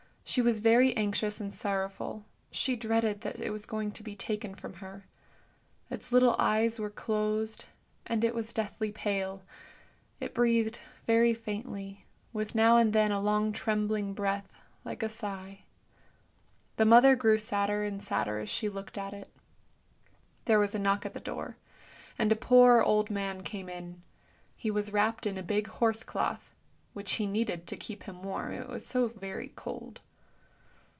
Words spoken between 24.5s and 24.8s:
he